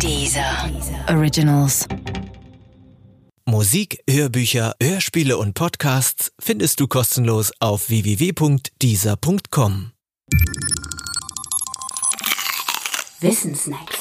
Dieser 0.00 0.70
Originals. 1.08 1.86
Musik, 3.46 3.98
Hörbücher, 4.08 4.74
Hörspiele 4.82 5.38
und 5.38 5.54
Podcasts 5.54 6.32
findest 6.38 6.80
du 6.80 6.88
kostenlos 6.88 7.52
auf 7.60 7.88
www.dieser.com. 7.88 9.92
Wissensnacks. 13.20 13.98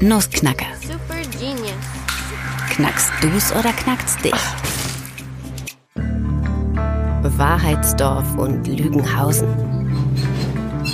Nussknacker. 0.00 0.66
Super 0.80 1.22
genius. 1.38 1.72
Knackst 2.70 3.10
du's 3.20 3.52
oder 3.52 3.72
knackst 3.72 4.24
dich? 4.24 4.34
Wahrheitsdorf 7.22 8.36
und 8.36 8.66
Lügenhausen. 8.66 9.73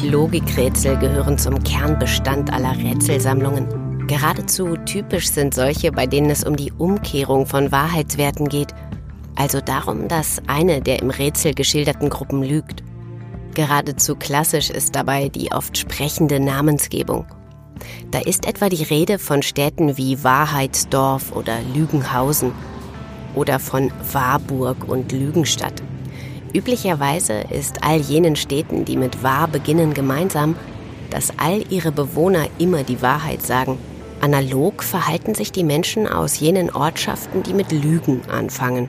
Logikrätsel 0.02 0.96
gehören 0.96 1.36
zum 1.36 1.62
Kernbestand 1.62 2.52
aller 2.52 2.76
Rätselsammlungen. 2.76 4.06
Geradezu 4.06 4.76
typisch 4.86 5.28
sind 5.28 5.54
solche, 5.54 5.92
bei 5.92 6.06
denen 6.06 6.30
es 6.30 6.42
um 6.42 6.56
die 6.56 6.72
Umkehrung 6.72 7.46
von 7.46 7.70
Wahrheitswerten 7.70 8.48
geht, 8.48 8.74
also 9.36 9.60
darum, 9.60 10.08
dass 10.08 10.40
eine 10.46 10.80
der 10.80 11.00
im 11.00 11.10
Rätsel 11.10 11.54
geschilderten 11.54 12.08
Gruppen 12.08 12.42
lügt. 12.42 12.82
Geradezu 13.54 14.16
klassisch 14.16 14.70
ist 14.70 14.94
dabei 14.94 15.28
die 15.28 15.52
oft 15.52 15.76
sprechende 15.76 16.40
Namensgebung. 16.40 17.26
Da 18.10 18.20
ist 18.20 18.46
etwa 18.46 18.68
die 18.68 18.84
Rede 18.84 19.18
von 19.18 19.42
Städten 19.42 19.96
wie 19.96 20.24
Wahrheitsdorf 20.24 21.32
oder 21.32 21.58
Lügenhausen 21.74 22.52
oder 23.34 23.58
von 23.58 23.92
Warburg 24.12 24.88
und 24.88 25.12
Lügenstadt. 25.12 25.82
Üblicherweise 26.52 27.44
ist 27.50 27.84
all 27.84 28.00
jenen 28.00 28.34
Städten, 28.34 28.84
die 28.84 28.96
mit 28.96 29.22
wahr 29.22 29.46
beginnen, 29.46 29.94
gemeinsam, 29.94 30.56
dass 31.10 31.32
all 31.38 31.64
ihre 31.70 31.92
Bewohner 31.92 32.46
immer 32.58 32.82
die 32.82 33.02
Wahrheit 33.02 33.42
sagen. 33.42 33.78
Analog 34.20 34.82
verhalten 34.82 35.34
sich 35.34 35.52
die 35.52 35.64
Menschen 35.64 36.06
aus 36.06 36.40
jenen 36.40 36.70
Ortschaften, 36.70 37.42
die 37.42 37.54
mit 37.54 37.72
Lügen 37.72 38.22
anfangen. 38.28 38.88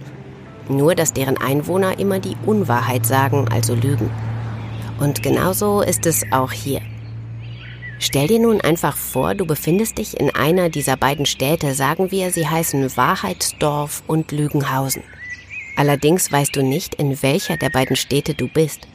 Nur, 0.69 0.95
dass 0.95 1.13
deren 1.13 1.37
Einwohner 1.37 1.99
immer 1.99 2.19
die 2.19 2.35
Unwahrheit 2.45 3.05
sagen, 3.05 3.47
also 3.51 3.75
lügen. 3.75 4.09
Und 4.99 5.23
genauso 5.23 5.81
ist 5.81 6.05
es 6.05 6.23
auch 6.31 6.51
hier. 6.51 6.81
Stell 7.99 8.27
dir 8.27 8.39
nun 8.39 8.61
einfach 8.61 8.97
vor, 8.97 9.35
du 9.35 9.45
befindest 9.45 9.99
dich 9.99 10.19
in 10.19 10.33
einer 10.33 10.69
dieser 10.69 10.97
beiden 10.97 11.27
Städte, 11.27 11.75
sagen 11.75 12.09
wir, 12.11 12.31
sie 12.31 12.47
heißen 12.47 12.97
Wahrheitsdorf 12.97 14.03
und 14.07 14.31
Lügenhausen. 14.31 15.03
Allerdings 15.75 16.31
weißt 16.31 16.55
du 16.55 16.63
nicht, 16.63 16.95
in 16.95 17.21
welcher 17.21 17.57
der 17.57 17.69
beiden 17.69 17.95
Städte 17.95 18.33
du 18.33 18.47
bist. 18.47 18.87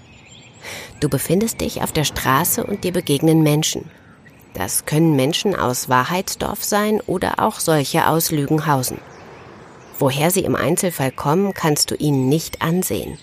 Du 1.00 1.08
befindest 1.08 1.60
dich 1.60 1.82
auf 1.82 1.92
der 1.92 2.04
Straße 2.04 2.64
und 2.64 2.84
dir 2.84 2.92
begegnen 2.92 3.42
Menschen. 3.42 3.90
Das 4.54 4.86
können 4.86 5.16
Menschen 5.16 5.54
aus 5.54 5.88
Wahrheitsdorf 5.88 6.64
sein 6.64 7.00
oder 7.06 7.40
auch 7.40 7.60
solche 7.60 8.08
aus 8.08 8.30
Lügenhausen. 8.30 8.98
Woher 9.98 10.30
sie 10.30 10.40
im 10.40 10.56
Einzelfall 10.56 11.12
kommen, 11.12 11.54
kannst 11.54 11.90
du 11.90 11.94
ihnen 11.94 12.28
nicht 12.28 12.62
ansehen. 12.62 13.18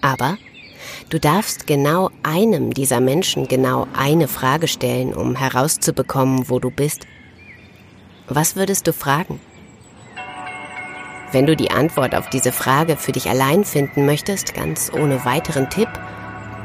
Aber 0.00 0.36
du 1.10 1.18
darfst 1.18 1.66
genau 1.66 2.10
einem 2.22 2.74
dieser 2.74 3.00
Menschen 3.00 3.48
genau 3.48 3.86
eine 3.92 4.28
Frage 4.28 4.68
stellen, 4.68 5.14
um 5.14 5.36
herauszubekommen, 5.36 6.48
wo 6.48 6.58
du 6.58 6.70
bist. 6.70 7.06
Was 8.28 8.56
würdest 8.56 8.86
du 8.86 8.92
fragen? 8.92 9.40
Wenn 11.34 11.46
du 11.46 11.56
die 11.56 11.72
Antwort 11.72 12.14
auf 12.14 12.30
diese 12.30 12.52
Frage 12.52 12.96
für 12.96 13.10
dich 13.10 13.28
allein 13.28 13.64
finden 13.64 14.06
möchtest, 14.06 14.54
ganz 14.54 14.92
ohne 14.94 15.24
weiteren 15.24 15.68
Tipp, 15.68 15.88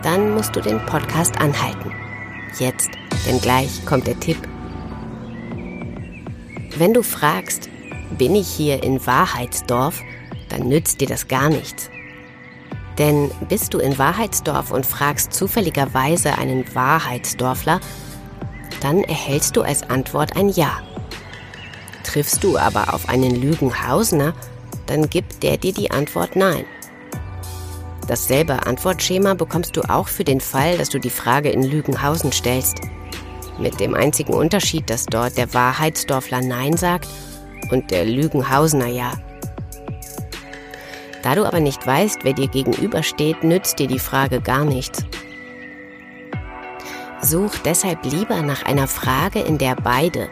dann 0.04 0.36
musst 0.36 0.56
du 0.56 0.62
den 0.62 0.80
Podcast 0.86 1.42
anhalten. 1.42 1.92
Jetzt, 2.60 2.92
denn 3.26 3.42
gleich 3.42 3.84
kommt 3.88 4.06
der 4.06 4.20
Tipp. 4.20 4.38
Wenn 6.78 6.94
du 6.94 7.02
fragst, 7.02 7.68
bin 8.16 8.36
ich 8.36 8.48
hier 8.48 8.84
in 8.84 9.04
Wahrheitsdorf, 9.08 10.04
dann 10.50 10.70
nützt 10.70 11.02
dir 11.02 11.08
das 11.08 11.28
gar 11.28 11.50
nichts. 11.50 11.90
Denn 13.00 13.32
bist 13.50 13.74
du 13.74 13.80
in 13.80 13.98
Wahrheitsdorf 13.98 14.70
und 14.70 14.86
fragst 14.86 15.34
zufälligerweise 15.34 16.38
einen 16.38 16.64
Wahrheitsdorfler, 16.76 17.80
dann 18.82 19.04
erhältst 19.04 19.56
du 19.56 19.64
als 19.64 19.90
Antwort 19.90 20.36
ein 20.38 20.50
Ja. 20.50 20.78
Triffst 22.04 22.44
du 22.44 22.58
aber 22.58 22.94
auf 22.94 23.10
einen 23.10 23.36
Lügenhausener, 23.36 24.34
dann 24.90 25.10
gibt 25.10 25.44
der 25.44 25.58
dir 25.58 25.72
die 25.72 25.92
Antwort 25.92 26.36
Nein. 26.36 26.66
Dasselbe 28.08 28.66
Antwortschema 28.66 29.36
bekommst 29.36 29.78
du 29.78 29.82
auch 29.82 30.08
für 30.08 30.24
den 30.24 30.42
Fall, 30.42 30.80
dass 30.80 30.90
du 30.90 31.00
die 31.00 31.12
Frage 31.12 31.50
in 31.50 31.62
Lügenhausen 31.62 32.32
stellst. 32.32 32.82
Mit 33.60 33.80
dem 33.80 33.94
einzigen 33.94 34.34
Unterschied, 34.34 34.90
dass 34.90 35.06
dort 35.06 35.38
der 35.38 35.54
Wahrheitsdorfler 35.54 36.42
Nein 36.42 36.76
sagt 36.76 37.08
und 37.70 37.92
der 37.92 38.06
Lügenhausener 38.06 38.88
Ja. 38.88 39.12
Da 41.22 41.36
du 41.36 41.46
aber 41.46 41.60
nicht 41.60 41.86
weißt, 41.86 42.24
wer 42.24 42.34
dir 42.34 42.48
gegenübersteht, 42.48 43.44
nützt 43.44 43.78
dir 43.78 43.88
die 43.88 44.00
Frage 44.00 44.42
gar 44.42 44.66
nichts. 44.66 45.06
Such 47.22 47.60
deshalb 47.64 48.04
lieber 48.06 48.42
nach 48.42 48.64
einer 48.64 48.88
Frage, 48.88 49.42
in 49.42 49.60
der 49.60 49.76
beide, 49.76 50.30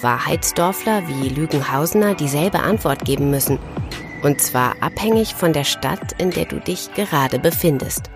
Wahrheitsdorfler 0.00 1.02
wie 1.08 1.28
Lügenhausener, 1.28 2.14
dieselbe 2.14 2.60
Antwort 2.60 3.04
geben 3.04 3.30
müssen 3.30 3.58
und 4.22 4.40
zwar 4.40 4.74
abhängig 4.80 5.34
von 5.34 5.52
der 5.52 5.64
Stadt, 5.64 6.12
in 6.18 6.30
der 6.30 6.44
du 6.44 6.60
dich 6.60 6.92
gerade 6.94 7.38
befindest. 7.38 8.10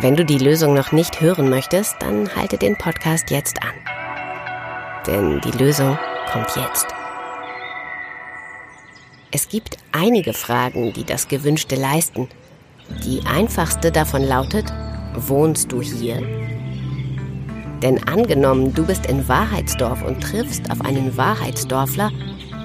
Wenn 0.00 0.16
du 0.16 0.24
die 0.24 0.38
Lösung 0.38 0.74
noch 0.74 0.92
nicht 0.92 1.20
hören 1.20 1.48
möchtest, 1.48 1.96
dann 2.00 2.28
halte 2.34 2.58
den 2.58 2.76
Podcast 2.76 3.30
jetzt 3.30 3.62
an. 3.62 3.72
Denn 5.06 5.40
die 5.40 5.56
Lösung 5.56 5.96
kommt 6.30 6.54
jetzt. 6.56 6.88
Es 9.30 9.48
gibt 9.48 9.78
einige 9.92 10.32
Fragen, 10.32 10.92
die 10.92 11.04
das 11.04 11.28
Gewünschte 11.28 11.76
leisten. 11.76 12.28
Die 13.04 13.22
einfachste 13.26 13.90
davon 13.90 14.22
lautet, 14.22 14.72
wohnst 15.14 15.72
du 15.72 15.80
hier? 15.80 16.22
Denn 17.82 18.02
angenommen, 18.06 18.72
du 18.74 18.86
bist 18.86 19.06
in 19.06 19.26
Wahrheitsdorf 19.28 20.02
und 20.02 20.22
triffst 20.22 20.70
auf 20.70 20.80
einen 20.80 21.16
Wahrheitsdorfler, 21.16 22.10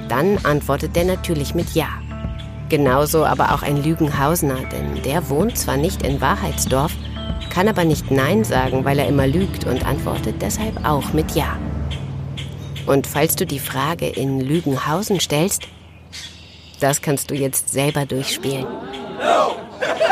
dann 0.10 0.38
antwortet 0.44 0.96
der 0.96 1.06
natürlich 1.06 1.56
mit 1.56 1.74
Ja. 1.76 1.88
Genauso 2.70 3.26
aber 3.26 3.54
auch 3.54 3.64
ein 3.64 3.82
Lügenhausener, 3.84 4.58
denn 4.72 5.02
der 5.04 5.30
wohnt 5.30 5.58
zwar 5.58 5.78
nicht 5.78 6.04
in 6.04 6.22
Wahrheitsdorf, 6.22 6.92
kann 7.50 7.68
aber 7.68 7.84
nicht 7.84 8.12
Nein 8.12 8.44
sagen, 8.44 8.86
weil 8.86 9.00
er 9.00 9.08
immer 9.08 9.26
lügt 9.26 9.66
und 9.66 9.86
antwortet 9.86 10.36
deshalb 10.42 10.86
auch 10.86 11.14
mit 11.14 11.36
Ja. 11.36 11.58
Und 12.86 13.08
falls 13.08 13.36
du 13.36 13.46
die 13.46 13.60
Frage 13.60 14.08
in 14.08 14.40
Lügenhausen 14.40 15.20
stellst, 15.20 15.64
das 16.80 17.02
kannst 17.02 17.30
du 17.30 17.36
jetzt 17.36 17.72
selber 17.72 18.06
durchspielen. 18.06 18.66
No. 19.20 19.56